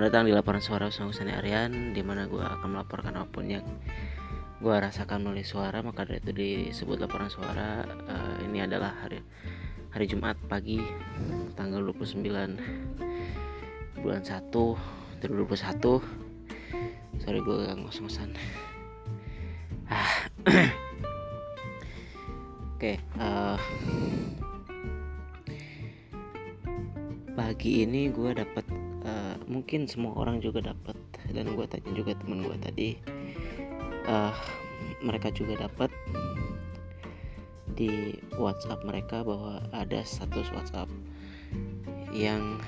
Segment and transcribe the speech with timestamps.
[0.00, 3.44] Selamat datang di laporan suara Usang Usani Aryan di mana gue akan melaporkan apa pun
[3.44, 3.60] yang
[4.56, 7.84] gue rasakan melalui suara maka dari itu disebut laporan suara.
[8.08, 9.20] Uh, ini adalah hari
[9.92, 10.80] hari Jumat pagi
[11.52, 12.16] tanggal 29
[14.00, 14.48] bulan 1
[15.20, 15.20] 2021
[17.20, 18.32] sorry gue gak ngos-ngosan.
[19.84, 20.24] Ah
[22.72, 23.60] oke okay, uh,
[27.36, 28.89] pagi ini gue dapat
[29.50, 30.94] mungkin semua orang juga dapat.
[31.34, 32.88] Dan gue tanya juga teman gue tadi
[34.06, 34.34] uh,
[35.02, 35.90] mereka juga dapat
[37.74, 40.90] di WhatsApp mereka bahwa ada status WhatsApp
[42.12, 42.60] yang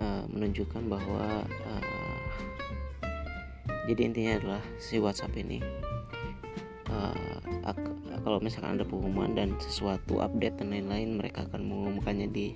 [0.00, 2.20] uh, menunjukkan bahwa uh,
[3.90, 5.60] jadi intinya adalah si WhatsApp ini
[6.88, 7.38] uh,
[8.24, 12.46] kalau misalkan ada pengumuman dan sesuatu update dan lain-lain mereka akan mengumumkannya di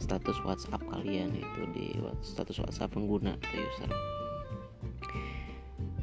[0.00, 0.79] status WhatsApp
[1.10, 1.86] kalian itu di
[2.22, 3.90] status WhatsApp pengguna atau user.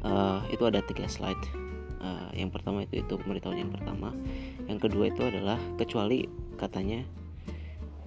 [0.04, 1.40] Uh, itu ada tiga slide.
[1.96, 4.12] Uh, yang pertama itu itu pemberitahuan yang pertama.
[4.68, 6.28] Yang kedua itu adalah kecuali
[6.60, 7.08] katanya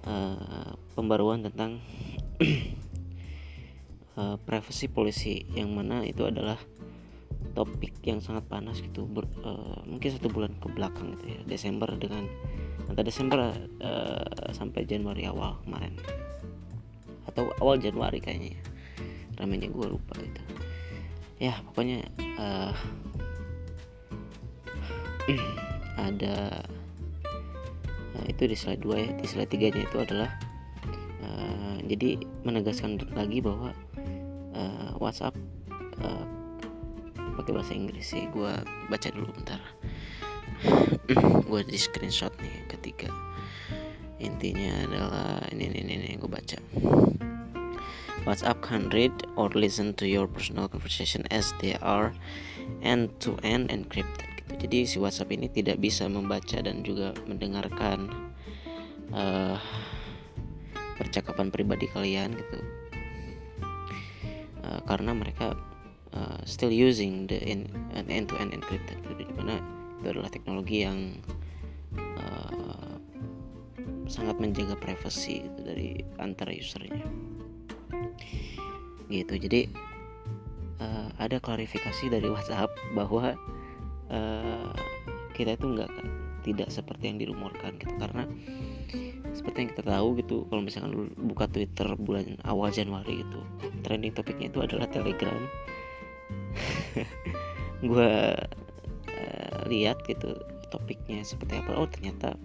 [0.06, 1.82] uh, pembaruan tentang
[4.14, 6.54] uh, privacy policy yang mana itu adalah
[7.58, 11.90] topik yang sangat panas gitu ber, uh, mungkin satu bulan ke belakang gitu ya Desember
[11.98, 12.30] dengan
[12.86, 13.50] antara Desember
[13.82, 15.98] uh, sampai Januari awal kemarin
[17.28, 18.62] atau awal Januari kayaknya ya.
[19.40, 20.42] Ramenya gue lupa gitu.
[21.42, 22.06] Ya pokoknya
[22.38, 22.72] uh,
[26.08, 26.62] ada
[28.14, 29.10] uh, itu di slide 2 ya.
[29.18, 30.30] Di slide 3 nya itu adalah
[31.24, 33.74] uh, jadi menegaskan lagi bahwa
[34.54, 35.34] uh, WhatsApp
[37.32, 38.28] pakai bahasa Inggris sih.
[38.28, 38.52] Gue
[38.92, 39.58] baca dulu bentar.
[41.48, 43.31] Gue di screenshot nih ketiga
[44.22, 46.58] intinya adalah ini ini ini, gue baca.
[48.22, 52.14] WhatsApp can read or listen to your personal conversation as they are
[52.86, 54.52] end to end encrypted gitu.
[54.62, 58.06] jadi si WhatsApp ini tidak bisa membaca dan juga mendengarkan
[59.10, 59.58] uh,
[61.02, 62.58] percakapan pribadi kalian gitu.
[64.62, 65.58] Uh, karena mereka
[66.14, 69.26] uh, still using the in, end to end encrypted gitu.
[69.26, 69.58] Di mana
[69.98, 71.18] itu adalah teknologi yang
[71.98, 72.61] uh,
[74.12, 77.00] sangat menjaga privasi gitu dari antara usernya.
[79.08, 79.72] Gitu jadi
[80.84, 83.32] uh, ada klarifikasi dari WhatsApp bahwa
[84.12, 84.72] uh,
[85.32, 85.88] kita itu enggak
[86.44, 87.94] tidak seperti yang dirumorkan gitu.
[87.96, 88.28] Karena
[89.32, 93.40] seperti yang kita tahu gitu kalau misalkan lu buka Twitter bulan awal Januari gitu
[93.80, 95.40] trending topiknya itu adalah Telegram.
[97.88, 98.12] Gue
[99.08, 100.36] uh, lihat gitu
[100.68, 101.72] topiknya seperti apa.
[101.80, 102.36] Oh ternyata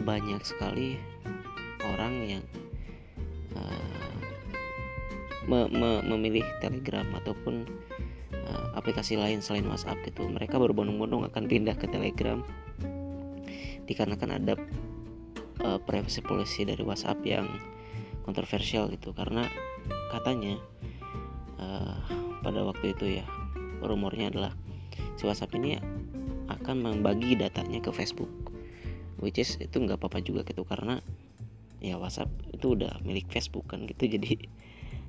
[0.00, 0.96] banyak sekali
[1.84, 2.44] orang yang
[3.52, 4.16] uh,
[5.44, 7.66] me me memilih Telegram ataupun
[8.32, 10.24] uh, aplikasi lain selain WhatsApp gitu.
[10.30, 12.40] Mereka berbondong-bondong akan pindah ke Telegram
[13.84, 14.54] dikarenakan ada
[15.66, 17.50] uh, privacy policy dari WhatsApp yang
[18.24, 19.12] kontroversial gitu.
[19.12, 19.44] Karena
[20.14, 20.56] katanya
[21.58, 22.00] uh,
[22.40, 23.26] pada waktu itu ya
[23.82, 24.52] rumornya adalah
[25.18, 25.76] si WhatsApp ini
[26.46, 28.41] akan membagi datanya ke Facebook
[29.22, 30.98] which is itu nggak apa-apa juga gitu karena
[31.78, 34.10] ya WhatsApp itu udah milik Facebook kan gitu.
[34.18, 34.36] Jadi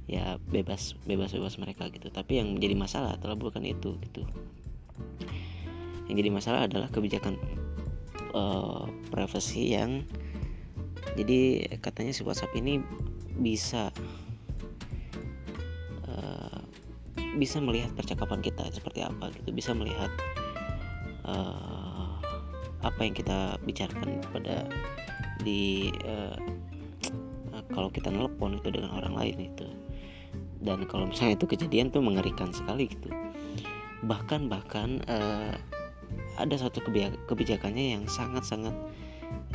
[0.05, 2.07] ya bebas bebas bebas mereka gitu.
[2.13, 4.23] Tapi yang menjadi masalah adalah bukan itu gitu.
[6.11, 7.39] Yang jadi masalah adalah kebijakan
[8.35, 10.03] uh, privacy yang
[11.15, 12.83] jadi katanya si WhatsApp ini
[13.39, 13.89] bisa
[17.37, 20.09] bisa melihat percakapan kita seperti apa gitu bisa melihat
[21.25, 21.92] uh,
[22.83, 24.67] apa yang kita bicarakan pada
[25.41, 26.35] di uh,
[27.71, 29.67] kalau kita nelpon itu dengan orang lain itu.
[30.63, 33.11] Dan kalau misalnya itu kejadian tuh mengerikan sekali gitu.
[34.03, 35.55] Bahkan bahkan uh,
[36.37, 36.79] ada satu
[37.27, 38.75] kebijakannya yang sangat sangat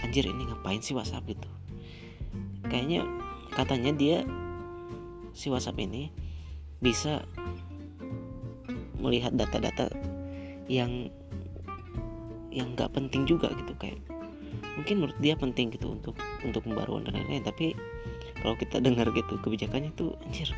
[0.03, 1.27] anjir ini ngapain sih WhatsApp?
[1.29, 1.49] itu
[2.69, 3.07] kayaknya
[3.57, 4.19] katanya dia
[5.33, 6.13] si WhatsApp ini
[6.79, 7.25] bisa
[8.99, 9.91] melihat data-data
[10.69, 11.11] yang
[12.53, 14.01] yang nggak penting juga gitu kayak
[14.75, 17.75] mungkin menurut dia penting gitu untuk untuk pembaruan dan lain-lain tapi
[18.41, 20.51] kalau kita dengar gitu kebijakannya tuh anjir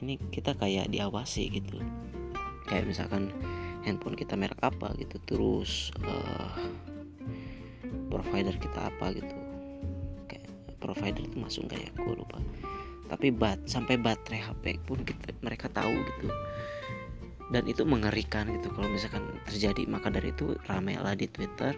[0.00, 1.78] ini kita kayak diawasi gitu.
[2.64, 3.28] Kayak misalkan
[3.84, 6.56] handphone kita merek apa gitu terus uh,
[8.08, 9.36] provider kita apa gitu.
[10.26, 10.48] Kayak
[10.80, 12.40] provider itu masuk kayak gue lupa.
[13.12, 16.28] Tapi bat sampai baterai HP pun kita mereka tahu gitu
[17.50, 18.70] dan itu mengerikan gitu.
[18.70, 21.74] Kalau misalkan terjadi maka dari itu ramailah di Twitter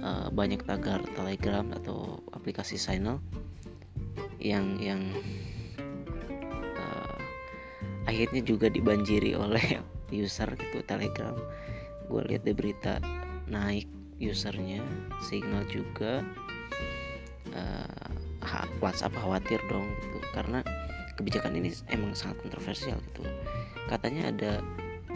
[0.00, 3.20] uh, banyak tagar Telegram atau aplikasi Signal
[4.40, 5.00] yang yang
[8.06, 9.82] akhirnya juga dibanjiri oleh
[10.24, 11.34] user gitu Telegram.
[12.06, 13.02] Gue lihat di berita
[13.50, 14.80] naik usernya
[15.28, 16.24] signal juga
[17.52, 18.08] uh,
[18.80, 20.18] WhatsApp khawatir dong gitu.
[20.32, 20.62] Karena
[21.18, 23.26] kebijakan ini emang sangat kontroversial gitu.
[23.90, 24.52] Katanya ada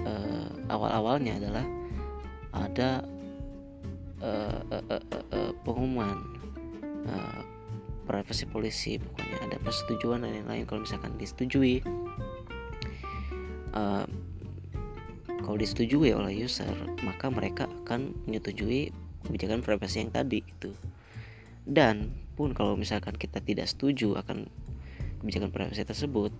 [0.06, 1.66] uh, awal-awalnya adalah
[2.50, 3.04] ada
[4.20, 6.18] uh, uh, uh, uh, pengumuman
[7.06, 7.40] uh,
[8.04, 10.66] privasi polisi pokoknya ada persetujuan dan lain-lain.
[10.66, 11.82] Kalau misalkan disetujui
[13.74, 14.06] uh,
[15.40, 16.70] kalau disetujui oleh user
[17.02, 18.94] maka mereka akan menyetujui
[19.26, 20.70] kebijakan privasi yang tadi itu
[21.66, 24.48] dan pun kalau misalkan kita tidak setuju akan
[25.20, 26.32] kebijakan privasi tersebut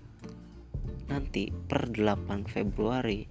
[1.11, 3.27] nanti per 8 Februari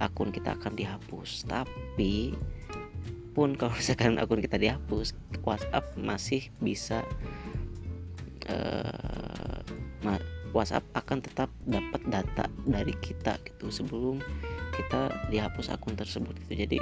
[0.00, 1.44] akun kita akan dihapus.
[1.44, 2.32] Tapi
[3.36, 5.12] pun kalau misalkan akun kita dihapus
[5.44, 7.04] WhatsApp masih bisa
[8.48, 9.60] uh,
[10.50, 14.18] WhatsApp akan tetap dapat data dari kita gitu sebelum
[14.74, 16.78] kita dihapus akun tersebut itu jadi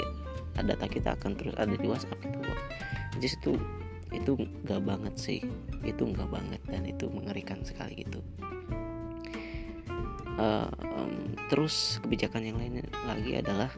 [0.65, 2.41] data kita akan terus ada di WhatsApp gitu.
[3.19, 3.53] Jadi itu
[4.09, 4.33] itu
[4.65, 5.41] nggak banget sih.
[5.85, 8.25] Itu nggak banget dan itu mengerikan sekali gitu
[10.39, 13.69] um, terus kebijakan yang lain lagi adalah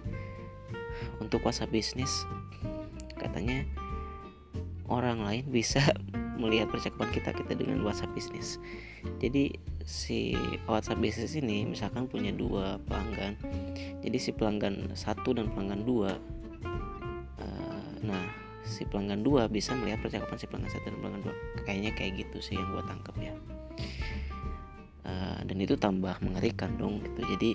[1.19, 2.29] untuk WhatsApp bisnis.
[3.17, 3.65] Katanya
[4.87, 5.81] orang lain bisa
[6.43, 8.61] melihat percakapan kita kita dengan WhatsApp bisnis.
[9.21, 10.37] Jadi si
[10.69, 13.37] WhatsApp bisnis ini misalkan punya dua pelanggan.
[14.05, 16.17] Jadi si pelanggan satu dan pelanggan dua
[17.41, 18.25] uh, nah
[18.65, 21.35] si pelanggan dua bisa melihat percakapan si pelanggan satu dan pelanggan dua.
[21.65, 23.33] Kayaknya kayak gitu sih yang gue tangkap ya
[25.45, 27.21] dan itu tambah mengerikan dong gitu.
[27.37, 27.51] Jadi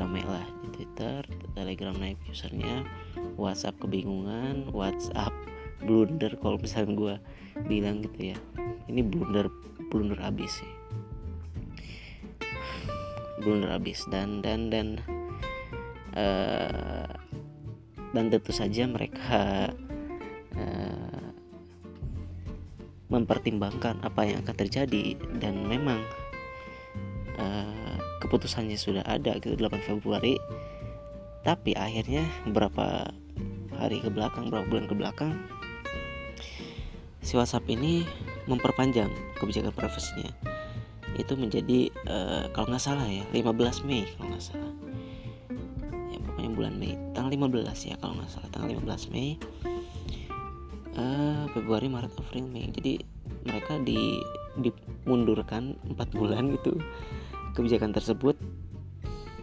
[0.00, 1.20] ramai lah di Twitter
[1.52, 2.82] Telegram naik usernya
[3.36, 5.32] WhatsApp kebingungan WhatsApp
[5.84, 7.14] blunder kalau misalnya gue
[7.68, 8.38] bilang gitu ya.
[8.88, 9.48] Ini blunder
[9.92, 10.72] blunder abis sih.
[13.42, 14.06] Blunder abis.
[14.08, 14.96] Dan dan dan
[16.16, 17.08] uh,
[18.12, 19.72] dan tentu saja mereka
[20.52, 21.28] Eh,
[23.08, 25.16] mempertimbangkan apa yang akan terjadi.
[25.36, 26.21] Dan memang uh,
[28.32, 30.40] keputusannya sudah ada gitu 8 Februari.
[31.44, 33.12] Tapi akhirnya beberapa
[33.76, 35.32] hari ke belakang beberapa bulan ke belakang
[37.20, 38.08] si WhatsApp ini
[38.48, 40.32] memperpanjang kebijakan privasinya.
[41.20, 44.72] Itu menjadi uh, kalau nggak salah ya 15 Mei kalau nggak salah.
[46.08, 49.36] Ya pokoknya bulan Mei tanggal 15 ya kalau nggak salah tanggal 15 Mei.
[50.96, 52.72] Uh, Februari Maret April Mei.
[52.72, 53.04] Jadi
[53.44, 54.24] mereka di
[54.56, 56.80] dimundurkan empat bulan gitu
[57.52, 58.36] kebijakan tersebut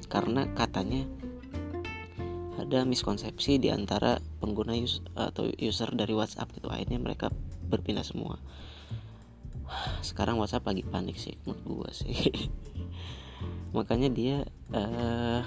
[0.09, 1.05] karena katanya
[2.59, 6.67] ada miskonsepsi di antara pengguna us atau user dari WhatsApp gitu.
[6.67, 7.31] Akhirnya mereka
[7.65, 8.37] berpindah semua.
[10.05, 12.13] Sekarang WhatsApp lagi panik sih menurut gua sih.
[13.77, 14.37] Makanya dia
[14.75, 15.41] uh,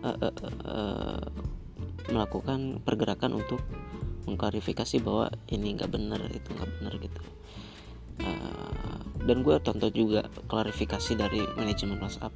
[0.00, 1.24] uh, uh, uh, uh,
[2.08, 3.60] melakukan pergerakan untuk
[4.28, 7.22] mengklarifikasi bahwa ini nggak benar itu nggak benar gitu.
[8.20, 8.89] Uh,
[9.30, 12.34] dan gue tonton juga klarifikasi dari manajemen WhatsApp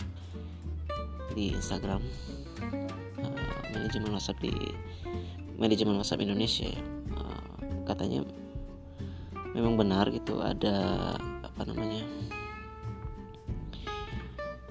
[1.35, 1.99] di Instagram.
[3.19, 4.55] Uh, manajemen WhatsApp di
[5.59, 6.71] manajemen WhatsApp Indonesia
[7.19, 7.51] uh,
[7.83, 8.23] katanya
[9.59, 12.07] memang benar gitu ada apa namanya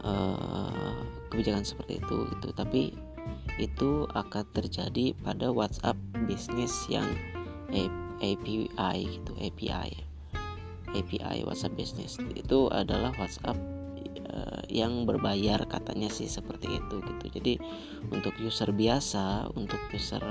[0.08, 0.96] uh,
[1.28, 2.56] kebijakan seperti itu gitu.
[2.56, 2.96] Tapi
[3.60, 7.12] itu akan terjadi pada WhatsApp bisnis yang
[8.24, 10.13] API gitu API
[10.94, 13.58] API WhatsApp bisnis itu adalah WhatsApp
[14.34, 17.26] uh, yang berbayar katanya sih seperti itu gitu.
[17.40, 17.54] Jadi
[18.10, 20.22] untuk user biasa untuk user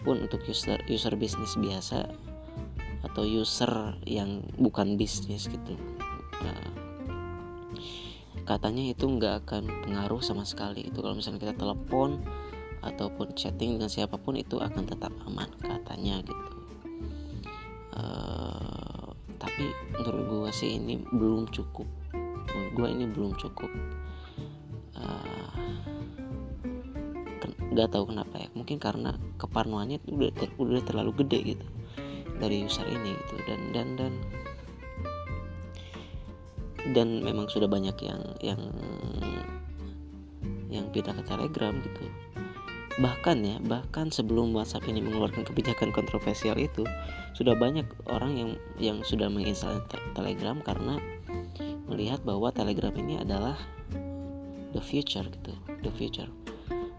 [0.00, 2.08] pun untuk user user bisnis biasa
[3.04, 5.74] atau user yang bukan bisnis gitu.
[6.40, 6.70] Uh,
[8.46, 12.18] katanya itu nggak akan pengaruh sama sekali itu kalau misalnya kita telepon
[12.80, 16.48] ataupun chatting dengan siapa pun itu akan tetap aman katanya gitu.
[17.92, 18.79] Uh,
[19.40, 21.88] tapi menurut gue sih ini belum cukup.
[22.12, 23.72] Menurut gue ini belum cukup.
[24.94, 25.56] Uh,
[27.72, 28.48] nggak tahu kenapa ya.
[28.52, 31.66] Mungkin karena keparnoannya udah, ter, udah terlalu gede gitu
[32.36, 33.34] dari user ini gitu.
[33.48, 34.12] Dan dan dan
[36.92, 38.60] dan memang sudah banyak yang yang
[40.70, 42.06] yang pindah ke Telegram gitu
[42.98, 46.82] bahkan ya bahkan sebelum WhatsApp ini mengeluarkan kebijakan kontroversial itu
[47.38, 48.50] sudah banyak orang yang
[48.82, 50.98] yang sudah menginstal te Telegram karena
[51.86, 53.54] melihat bahwa Telegram ini adalah
[54.74, 55.54] the future gitu
[55.86, 56.26] the future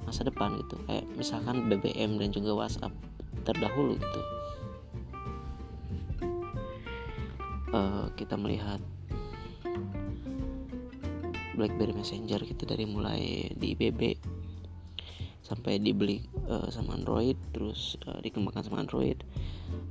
[0.06, 0.76] masa depan gitu.
[0.92, 2.94] Kayak misalkan BBM dan juga WhatsApp
[3.48, 4.22] terdahulu gitu.
[7.72, 8.84] Uh, kita melihat
[11.56, 14.20] BlackBerry Messenger gitu dari mulai di BB
[15.42, 19.18] sampai dibeli uh, sama Android terus uh, dikembangkan sama Android.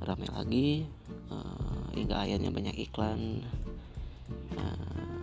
[0.01, 0.87] Rame lagi
[1.29, 3.45] uh, hingga akhirnya banyak iklan
[4.57, 5.21] uh,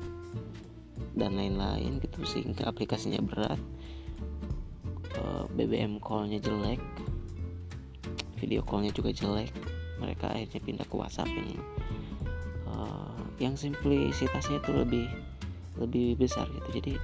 [1.19, 3.61] dan lain-lain gitu sehingga aplikasinya berat.
[5.59, 6.79] BBM callnya jelek
[8.39, 9.51] video callnya juga jelek
[9.99, 11.51] mereka akhirnya pindah ke WhatsApp yang
[12.71, 15.07] uh, yang simplisitasnya itu lebih
[15.83, 16.69] lebih besar gitu.
[16.79, 16.95] Jadi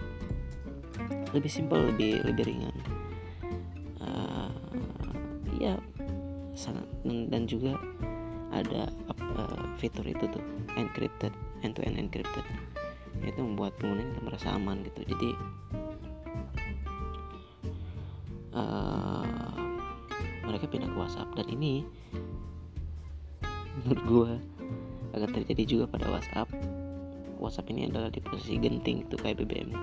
[1.35, 2.75] lebih simpel lebih lebih ringan
[7.35, 7.75] dan juga
[8.55, 10.39] ada uh, fitur itu tuh
[10.79, 11.35] encrypted
[11.67, 12.47] end to end encrypted.
[13.27, 15.03] Itu membuat pengguna itu merasa aman gitu.
[15.03, 15.31] Jadi
[18.55, 19.27] uh,
[20.47, 21.35] mereka pindah ke WhatsApp.
[21.35, 21.83] Dan ini
[23.83, 24.31] menurut gue
[25.19, 26.47] akan terjadi juga pada WhatsApp.
[27.43, 29.75] WhatsApp ini adalah di posisi genting itu kayak BBM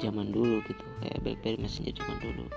[0.00, 0.84] zaman dulu gitu.
[1.04, 2.48] Kayak BlackBerry Messenger zaman dulu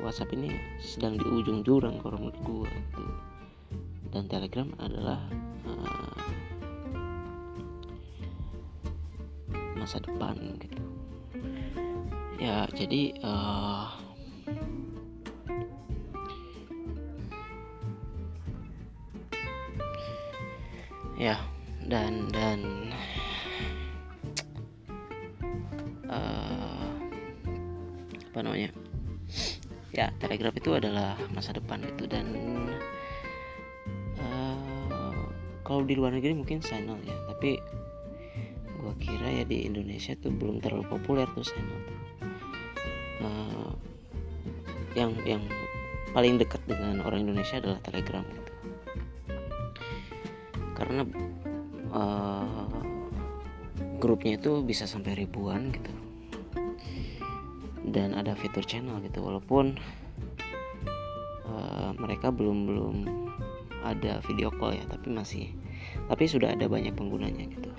[0.00, 3.04] WhatsApp ini sedang di ujung jurang kalau menurut gue gitu.
[4.12, 5.20] dan Telegram adalah
[5.68, 6.20] uh,
[9.76, 10.80] masa depan gitu
[12.38, 13.90] ya jadi uh,
[21.18, 21.34] ya
[21.90, 22.60] dan dan
[26.06, 26.94] uh,
[28.30, 28.70] apa namanya
[29.98, 32.30] ya telegram itu adalah masa depan itu dan
[34.22, 35.26] uh,
[35.66, 37.58] kalau di luar negeri mungkin channel ya tapi
[38.78, 41.66] gua kira ya di Indonesia tuh belum terlalu populer tuh tuh
[43.26, 43.74] uh,
[44.94, 45.42] yang yang
[46.14, 48.52] paling dekat dengan orang Indonesia adalah telegram gitu.
[50.78, 51.02] Karena
[51.90, 52.80] uh,
[53.98, 56.07] grupnya itu bisa sampai ribuan gitu
[57.90, 59.24] dan ada fitur channel gitu.
[59.24, 59.76] Walaupun
[61.48, 62.96] uh, mereka belum belum
[63.86, 65.46] ada video call ya tapi masih
[66.10, 67.70] tapi sudah ada banyak penggunanya gitu.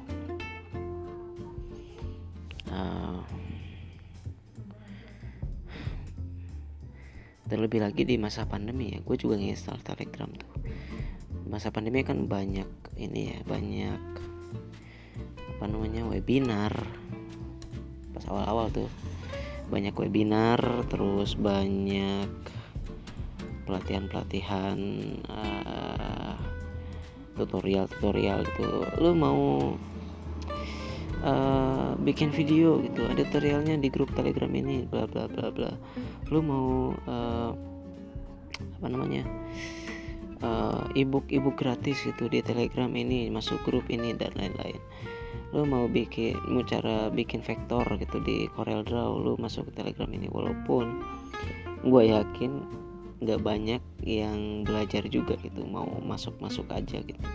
[2.69, 3.21] Uh,
[7.49, 10.53] terlebih lagi di masa pandemi ya gue juga nginstal telegram tuh.
[11.49, 12.69] Masa pandemi kan banyak
[13.01, 14.01] ini ya banyak
[15.57, 16.71] apa namanya webinar.
[18.13, 18.89] Pas awal-awal tuh
[19.69, 20.59] banyak webinar
[20.89, 22.27] terus banyak
[23.69, 24.77] pelatihan-pelatihan
[25.29, 26.35] uh,
[27.38, 28.69] tutorial-tutorial gitu.
[28.97, 29.41] Lu mau
[31.21, 35.71] uh, bikin video gitu ada tutorialnya di grup telegram ini bla bla bla bla.
[36.33, 37.53] Lu mau uh,
[38.81, 39.23] apa namanya
[40.43, 44.81] uh, ebook ebook gratis gitu di telegram ini masuk grup ini dan lain-lain
[45.50, 50.09] lo mau bikin mau cara bikin vektor gitu di Corel Draw lo masuk ke telegram
[50.13, 50.29] ini.
[50.29, 51.01] Walaupun
[51.86, 52.51] gue yakin
[53.19, 57.27] nggak banyak yang belajar juga gitu mau masuk masuk aja gitu.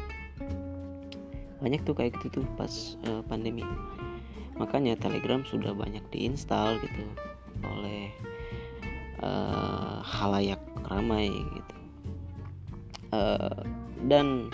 [1.60, 2.70] Banyak tuh kayak gitu tuh pas
[3.08, 3.64] uh, pandemi.
[4.54, 7.02] Makanya telegram sudah banyak diinstal gitu
[7.66, 8.12] oleh
[9.24, 11.76] uh, halayak ramai gitu.
[13.14, 13.62] Uh,
[14.10, 14.50] dan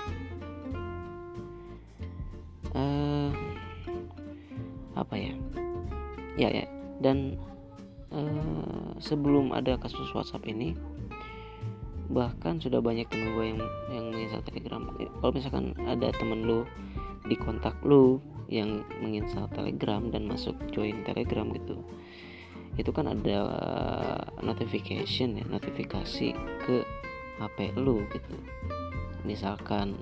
[5.10, 5.34] apa ya?
[6.38, 6.66] Ya ya.
[7.02, 7.34] Dan
[8.14, 10.78] uh, sebelum ada kasus WhatsApp ini
[12.10, 14.86] bahkan sudah banyak temen gue yang yang menginstal Telegram.
[14.94, 16.62] Kalau misalkan ada temen lu
[17.26, 21.82] di kontak lu yang menginstal Telegram dan masuk join Telegram gitu
[22.78, 23.38] itu kan ada
[24.40, 26.76] notification ya notifikasi ke
[27.42, 28.36] HP lu gitu.
[29.26, 29.98] Misalkan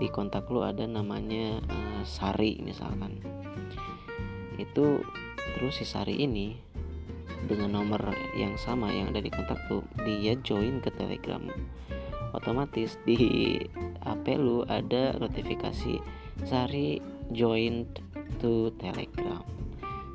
[0.00, 3.20] di kontak lu ada namanya uh, Sari misalkan
[4.62, 5.02] itu
[5.58, 6.54] terus si Sari ini
[7.46, 11.42] dengan nomor yang sama yang ada di kontak tuh dia join ke Telegram.
[12.32, 13.60] Otomatis di
[14.00, 16.00] HP lu ada notifikasi
[16.48, 16.98] Sari
[17.34, 17.84] join
[18.40, 19.44] to Telegram.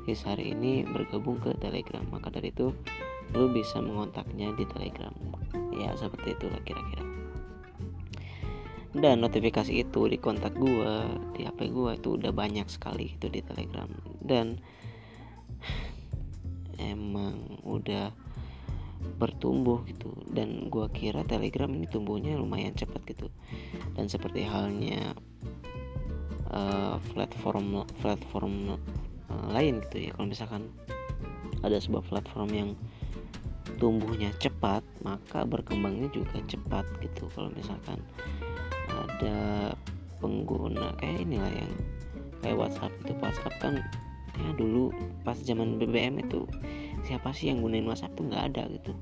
[0.08, 2.72] Si Sari ini bergabung ke Telegram maka dari itu
[3.36, 5.14] lu bisa mengontaknya di Telegram.
[5.76, 7.07] Ya seperti itulah kira-kira
[8.96, 11.04] dan notifikasi itu di kontak gua
[11.36, 13.88] di HP gua itu udah banyak sekali itu di Telegram.
[14.24, 14.56] Dan
[16.80, 18.08] emang udah
[19.20, 20.08] bertumbuh gitu.
[20.32, 23.28] Dan gua kira Telegram ini tumbuhnya lumayan cepat gitu.
[23.92, 25.12] Dan seperti halnya
[26.48, 28.80] uh, platform platform
[29.28, 30.10] uh, lain gitu ya.
[30.16, 30.62] Kalau misalkan
[31.60, 32.70] ada sebuah platform yang
[33.76, 37.28] tumbuhnya cepat maka berkembangnya juga cepat gitu.
[37.36, 38.00] Kalau misalkan
[39.18, 39.74] ada
[40.22, 41.72] pengguna kayak inilah yang
[42.38, 43.12] kayak WhatsApp itu.
[43.18, 43.74] WhatsApp kan
[44.38, 44.94] ya dulu
[45.26, 46.46] pas zaman BBM itu
[47.02, 48.30] siapa sih yang gunain WhatsApp tuh?
[48.30, 48.94] Nggak ada gitu.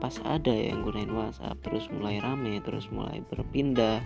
[0.00, 4.00] Pas ada yang gunain WhatsApp terus mulai rame terus mulai berpindah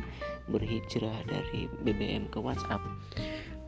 [0.50, 2.82] berhijrah dari BBM ke WhatsApp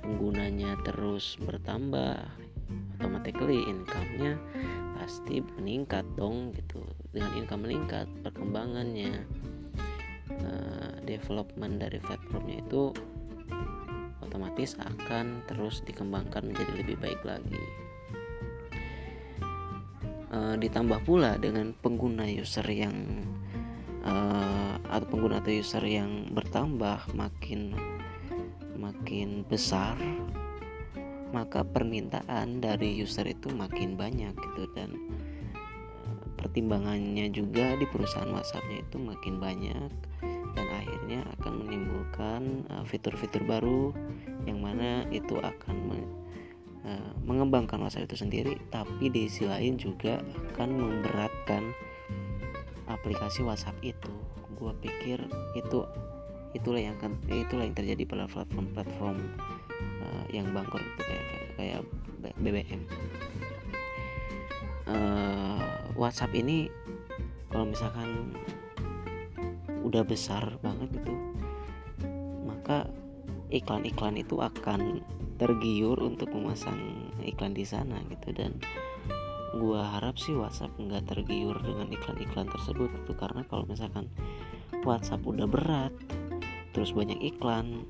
[0.02, 2.26] penggunanya terus bertambah
[2.98, 4.38] automatically income-nya
[4.98, 6.82] pasti meningkat dong gitu.
[7.14, 9.22] Dengan income meningkat perkembangannya
[11.06, 12.90] development dari platformnya itu
[14.18, 17.62] otomatis akan terus dikembangkan menjadi lebih baik lagi.
[20.26, 23.24] Uh, ditambah pula dengan pengguna user yang
[24.02, 27.72] uh, atau pengguna atau user yang bertambah makin
[28.76, 29.96] makin besar
[31.34, 34.62] maka permintaan dari user itu makin banyak gitu.
[34.72, 34.94] Dan
[35.52, 39.90] eh, pertimbangannya juga di perusahaan WhatsAppnya itu makin banyak
[40.56, 43.92] dan akhirnya akan menimbulkan eh, fitur-fitur baru
[44.48, 45.98] yang mana itu akan me,
[46.86, 50.22] uh, mengembangkan WhatsApp itu sendiri tapi di sisi lain juga
[50.54, 51.74] akan memberatkan
[52.86, 54.14] aplikasi WhatsApp itu.
[54.54, 55.18] Gue pikir
[55.58, 55.82] itu
[56.54, 59.18] itulah yang akan itulah yang terjadi pada platform-platform
[60.00, 61.26] uh, yang bangkrut itu kayak
[61.58, 61.80] kayak
[62.40, 62.82] BBM
[64.88, 65.62] uh,
[65.98, 66.70] WhatsApp ini
[67.50, 68.32] kalau misalkan
[69.86, 71.14] udah besar banget itu
[72.42, 72.90] maka
[73.54, 75.06] iklan-iklan itu akan
[75.38, 78.34] tergiur untuk memasang iklan di sana gitu.
[78.34, 78.58] Dan
[79.56, 84.10] gua harap sih WhatsApp nggak tergiur dengan iklan-iklan tersebut itu karena kalau misalkan
[84.82, 85.94] WhatsApp udah berat
[86.74, 87.86] terus banyak iklan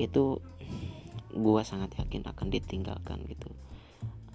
[0.00, 0.40] itu
[1.36, 3.52] gua sangat yakin akan ditinggalkan gitu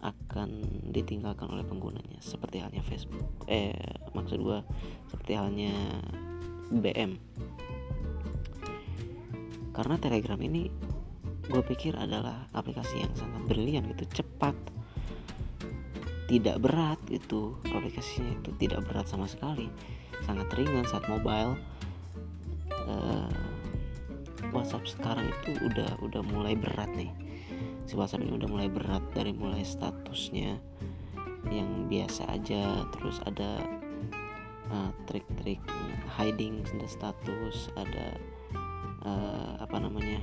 [0.05, 0.49] akan
[0.93, 2.21] ditinggalkan oleh penggunanya.
[2.21, 3.73] Seperti halnya Facebook eh
[4.13, 4.61] maksud gua
[5.09, 5.73] seperti halnya
[6.69, 7.17] BM
[9.75, 10.71] karena Telegram ini
[11.45, 14.55] gue pikir adalah aplikasi yang sangat brilian gitu cepat
[16.25, 17.53] tidak berat gitu.
[17.69, 19.69] Aplikasinya itu tidak berat sama sekali
[20.25, 21.59] sangat ringan saat mobile.
[22.87, 23.29] Uh,
[24.53, 27.11] WhatsApp sekarang itu udah udah mulai berat nih
[27.85, 30.57] si WhatsApp ini udah mulai berat dari mulai statusnya
[31.53, 32.85] yang biasa aja.
[32.97, 33.61] Terus ada
[34.73, 35.61] uh, trik-trik
[36.17, 38.17] hiding the status ada
[39.05, 40.19] uh, apa namanya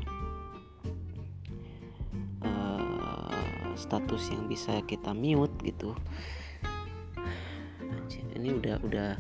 [2.43, 5.95] uh, status yang bisa kita mute gitu.
[8.43, 9.11] Ini udah udah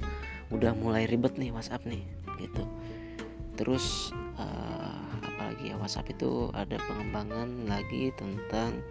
[0.50, 2.02] udah mulai ribet nih WhatsApp nih
[2.42, 2.66] gitu.
[3.54, 4.91] Terus uh,
[5.22, 8.82] apalagi ya WhatsApp itu ada pengembangan lagi tentang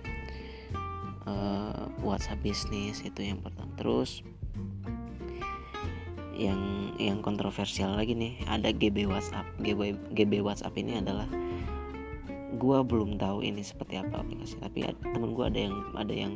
[1.27, 3.69] uh, WhatsApp bisnis itu yang pertama.
[3.77, 4.25] Terus
[6.35, 9.45] yang yang kontroversial lagi nih ada GB WhatsApp.
[9.61, 11.27] GB GB WhatsApp ini adalah
[12.57, 16.33] gua belum tahu ini seperti apa aplikasi tapi temen gua ada yang ada yang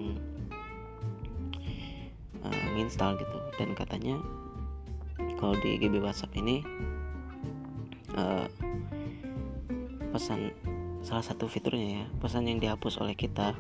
[2.46, 3.38] uh, nginstal gitu.
[3.58, 4.20] Dan katanya
[5.40, 6.62] kalau di GB WhatsApp ini
[8.14, 8.46] uh,
[10.16, 10.56] pesan
[11.04, 13.52] salah satu fiturnya ya pesan yang dihapus oleh kita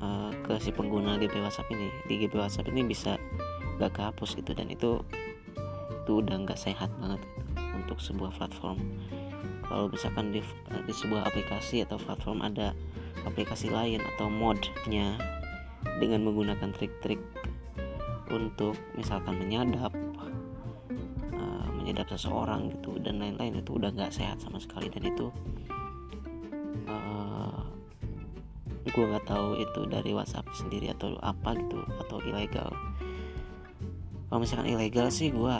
[0.00, 1.92] uh, ke si pengguna GB WhatsApp ini.
[2.08, 3.20] Di GB WhatsApp ini bisa
[3.76, 5.04] gak kehapus gitu dan itu
[6.04, 8.80] itu udah nggak sehat banget gitu, untuk sebuah platform.
[9.64, 10.40] Kalau misalkan di,
[10.84, 12.76] di sebuah aplikasi atau platform ada
[13.24, 15.16] aplikasi lain atau modnya
[15.96, 17.20] dengan menggunakan trik-trik
[18.28, 19.93] untuk misalkan menyadap
[22.04, 24.92] menyedap seseorang gitu dan lain-lain itu udah nggak sehat sama sekali.
[24.92, 25.32] Dan itu
[26.84, 27.64] uh,
[28.84, 32.68] eh, gue nggak tahu itu dari WhatsApp sendiri atau apa gitu atau ilegal
[34.28, 35.54] kalau misalkan ilegal sih gue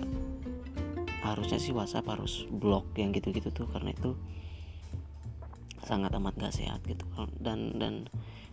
[1.24, 4.12] harusnya sih WhatsApp harus blok yang gitu-gitu tuh karena itu
[5.84, 7.04] sangat amat gak sehat gitu.
[7.40, 8.08] Dan dan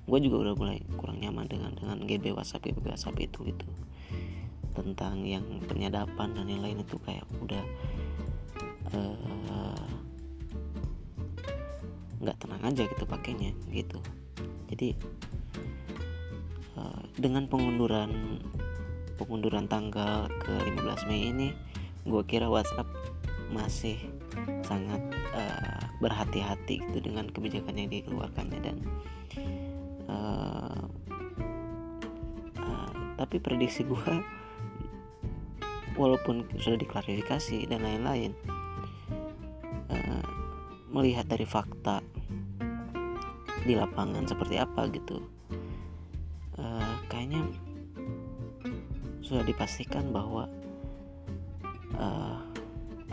[0.06, 3.66] gue juga udah mulai kurang nyaman dengan dengan GB WhatsApp GB WhatsApp itu gitu
[4.72, 7.64] tentang yang penyadapan dan yang lain itu kayak udah
[8.96, 9.78] eh,
[12.22, 14.00] nggak uh, tenang aja gitu pakainya gitu.
[14.72, 14.96] Jadi
[16.80, 18.40] uh, dengan pengunduran
[19.20, 21.50] pengunduran tanggal ke 15 Mei ini
[22.08, 22.90] gue kira WhatsApp
[23.54, 24.00] masih
[24.66, 25.04] sangat
[25.36, 28.78] uh, berhati-hati gitu dengan kebijakan yang dikeluarkannya dan
[30.10, 30.82] uh,
[32.58, 34.41] uh, tapi prediksi gue
[36.02, 38.34] walaupun sudah diklarifikasi dan lain-lain
[39.94, 40.26] uh,
[40.90, 42.02] melihat dari fakta
[43.62, 45.22] di lapangan seperti apa gitu
[46.58, 47.46] uh, kayaknya
[49.22, 50.50] sudah dipastikan bahwa
[51.96, 52.42] uh,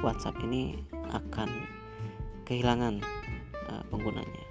[0.01, 0.81] WhatsApp ini
[1.15, 1.47] akan
[2.43, 3.05] kehilangan
[3.69, 4.45] uh, penggunanya.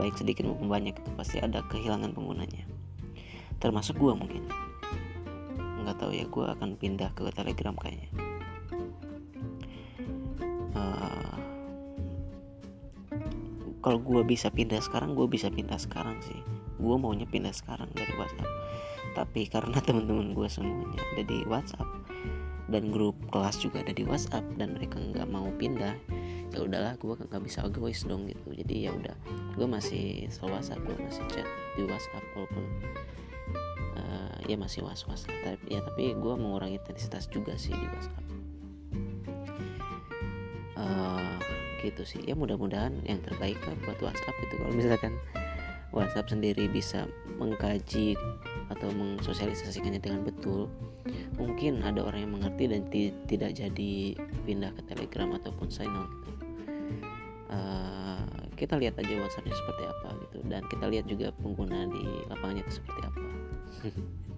[0.00, 2.64] Baik sedikit maupun banyak itu pasti ada kehilangan penggunanya.
[3.62, 4.42] Termasuk gue mungkin
[6.02, 8.10] tahu ya gue akan pindah ke telegram kayaknya.
[10.74, 11.38] Uh,
[13.78, 16.42] kalau gue bisa pindah sekarang gue bisa pindah sekarang sih.
[16.82, 18.50] Gue maunya pindah sekarang dari WhatsApp.
[19.14, 21.86] Tapi karena teman-teman gue semuanya ada di WhatsApp
[22.66, 25.92] dan grup kelas juga ada di WhatsApp dan mereka nggak mau pindah
[26.52, 28.50] ya udahlah gue nggak bisa egois dong gitu.
[28.50, 29.14] Jadi ya udah
[29.54, 31.46] gue masih WhatsApp gue masih chat
[31.78, 32.64] di WhatsApp walaupun
[34.48, 38.24] ya masih was was tapi ya tapi gue mengurangi intensitas juga sih di WhatsApp.
[40.78, 41.36] Uh,
[41.82, 42.20] gitu sih.
[42.26, 45.14] Ya mudah-mudahan yang terbaik lah buat WhatsApp itu kalau misalkan
[45.92, 47.04] WhatsApp sendiri bisa
[47.36, 48.16] mengkaji
[48.72, 50.72] atau mensosialisasikannya dengan betul
[51.36, 52.82] mungkin ada orang yang mengerti dan
[53.28, 53.92] tidak jadi
[54.48, 56.30] pindah ke Telegram ataupun Signal gitu.
[57.52, 58.24] Uh,
[58.56, 60.38] kita lihat aja WhatsAppnya seperti apa gitu.
[60.48, 63.26] Dan kita lihat juga pengguna di lapangannya itu seperti apa.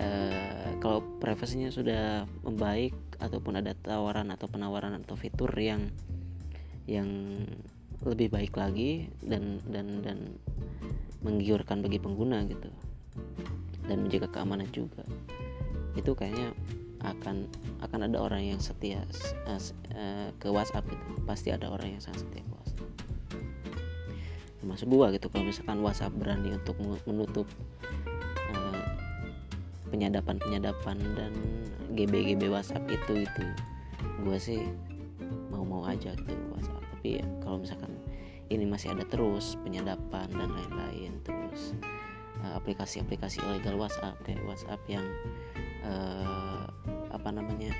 [0.00, 5.92] uh, kalau privasinya sudah membaik ataupun ada tawaran atau penawaran atau fitur yang
[6.88, 7.06] yang
[8.00, 10.18] lebih baik lagi dan dan dan
[11.20, 12.72] menggiurkan bagi pengguna gitu.
[13.84, 15.04] Dan menjaga keamanan juga.
[15.92, 16.56] Itu kayaknya
[17.00, 17.48] akan
[17.84, 19.04] akan ada orang yang setia
[19.44, 21.06] uh, ke WhatsApp gitu.
[21.28, 22.88] Pasti ada orang yang sangat setia ke WhatsApp.
[24.64, 27.44] Termasuk gua gitu kalau misalkan WhatsApp berani untuk menutup
[29.90, 31.32] penyadapan penyadapan dan
[31.92, 33.44] GB GB WhatsApp itu itu
[34.22, 34.62] gua sih
[35.50, 36.82] mau mau aja gitu WhatsApp.
[36.96, 37.92] Tapi ya, kalau misalkan
[38.50, 41.74] ini masih ada terus penyadapan dan lain-lain terus
[42.42, 45.06] eh, aplikasi-aplikasi uh, ilegal WhatsApp kayak WhatsApp yang
[45.86, 46.66] uh,
[47.10, 47.70] apa namanya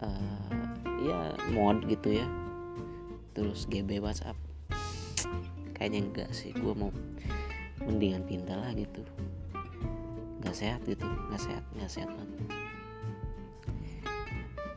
[0.00, 0.48] uh,
[1.04, 2.26] ya mod gitu ya.
[3.34, 4.38] Terus GB WhatsApp.
[5.74, 6.94] Kayaknya enggak sih gue mau
[7.82, 9.02] mendingan pindah lah gitu
[10.54, 12.38] sehat gitu nggak sehat nggak sehat banget.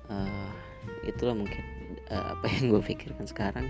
[0.07, 0.51] Uh,
[1.03, 1.63] itulah mungkin
[2.11, 3.67] uh, apa yang gue pikirkan sekarang.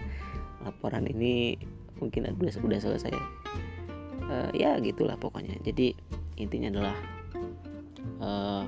[0.63, 1.57] Laporan ini
[1.97, 3.11] mungkin udah udah selesai.
[4.27, 5.57] Uh, ya gitulah pokoknya.
[5.63, 5.93] Jadi
[6.37, 6.97] intinya adalah
[8.21, 8.65] uh,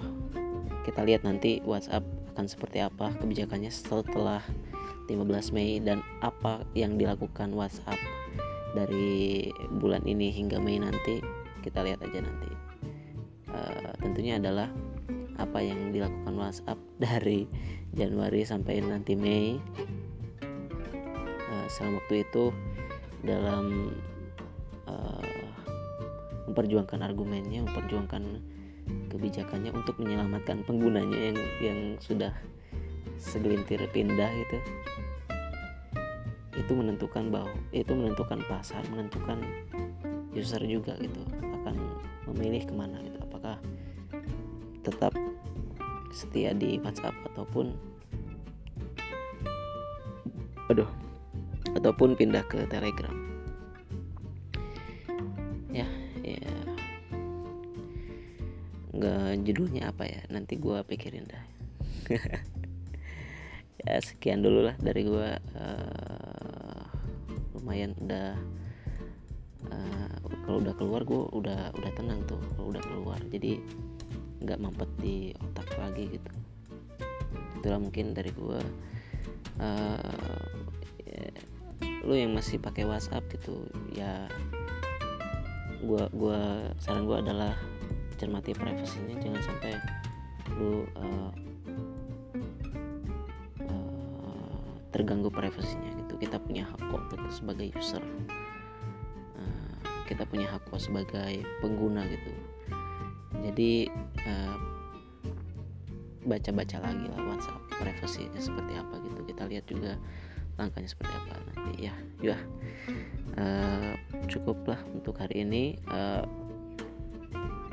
[0.84, 4.41] kita lihat nanti WhatsApp akan seperti apa kebijakannya setelah
[5.10, 7.99] 15 Mei dan apa yang dilakukan WhatsApp
[8.78, 11.21] dari bulan ini hingga Mei nanti.
[11.60, 12.49] Kita lihat aja nanti
[14.10, 14.65] tentunya adalah
[15.38, 17.45] apa yang dilakukan WhatsApp dari
[17.93, 19.62] Januari sampai nanti Mei.
[21.50, 22.50] Uh, selama waktu itu
[23.22, 23.93] dalam
[24.89, 25.45] uh,
[26.50, 28.41] memperjuangkan argumennya memperjuangkan
[29.13, 32.34] kebijakannya untuk menyelamatkan penggunanya yang yang sudah
[33.22, 34.58] segelintir pindah gitu.
[36.58, 39.45] Itu menentukan bahwa itu menentukan pasar menentukan
[40.34, 41.22] user juga gitu
[41.62, 41.76] akan
[42.30, 43.19] memilih ke mana gitu
[44.84, 45.13] tetap
[46.10, 47.78] setia di WhatsApp ataupun
[50.70, 50.89] aduh
[51.74, 53.13] ataupun pindah ke Telegram.
[55.70, 55.86] Ya
[56.26, 56.42] ya.
[58.94, 60.22] Nggak judulnya apa ya?
[60.34, 61.44] Nanti gue pikirin dah.
[63.80, 66.84] Ya sekian dulu lah dari gue uh,
[67.56, 68.36] lumayan udah
[69.72, 73.24] uh, kalau udah keluar gue udah udah tenang tuh kalau udah keluar.
[73.32, 73.63] Jadi
[74.39, 76.32] nggak mampet di otak lagi gitu.
[77.60, 78.62] Itulah mungkin dari gue
[79.60, 80.52] uh,
[81.04, 81.28] ya,
[82.08, 84.32] lu yang masih pakai WhatsApp gitu ya
[85.84, 86.39] gua gua
[86.80, 87.56] saran gua adalah
[88.19, 89.73] cermati privasinya jangan sampai
[90.60, 91.32] lu uh,
[93.63, 96.19] uh, terganggu privasinya gitu.
[96.19, 98.04] Kita punya hak kok gitu sebagai user.
[99.39, 102.32] Uh, kita punya hak kok sebagai pengguna gitu
[103.43, 103.91] jadi
[104.25, 104.58] uh,
[106.28, 109.19] baca-baca lagi lah WhatsApp privasinya seperti apa gitu.
[109.25, 109.91] Kita lihat juga
[110.60, 111.71] langkahnya seperti apa nanti.
[111.89, 112.38] Ya ya.
[113.39, 113.93] Uh,
[114.28, 115.80] cukuplah untuk hari ini.
[115.88, 116.28] Uh,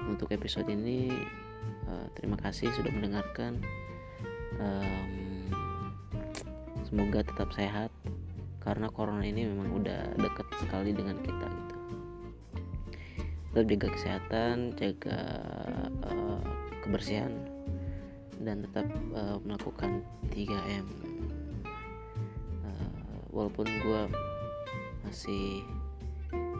[0.07, 1.11] untuk episode ini
[1.90, 3.59] uh, terima kasih sudah mendengarkan.
[4.62, 5.50] Um,
[6.87, 7.90] semoga tetap sehat
[8.62, 11.76] karena corona ini memang udah deket sekali dengan kita gitu
[13.57, 15.19] tetap jaga kesehatan jaga
[16.05, 16.45] uh,
[16.85, 17.33] kebersihan
[18.45, 18.85] dan tetap
[19.16, 20.85] uh, melakukan 3M
[22.69, 24.03] uh, walaupun gue
[25.09, 25.64] masih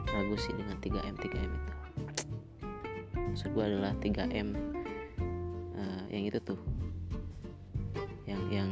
[0.09, 1.74] ragu sih dengan 3M 3M itu.
[3.12, 4.56] Maksud gue adalah 3M
[5.76, 6.56] uh, yang itu tuh.
[8.24, 8.70] Yang yang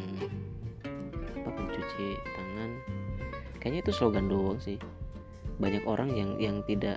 [1.45, 2.71] cuci tangan.
[3.61, 4.81] Kayaknya itu slogan doang sih.
[5.61, 6.97] Banyak orang yang yang tidak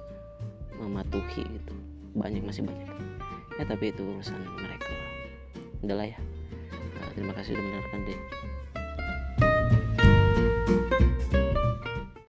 [0.80, 1.74] mematuhi gitu
[2.18, 2.90] banyak masih banyak.
[3.58, 4.90] Ya tapi itu urusan mereka.
[4.90, 5.10] Lah
[5.86, 6.20] udahlah ya.
[7.14, 8.20] Terima kasih sudah mendengarkan deh